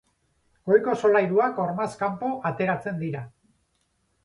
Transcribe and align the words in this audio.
Goiko 0.71 0.95
solairuak 1.01 1.61
hormaz 1.65 1.87
kanpo 2.01 2.33
ateratzen 2.53 3.01
dira. 3.05 3.25